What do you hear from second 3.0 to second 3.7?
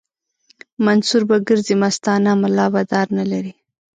نه لري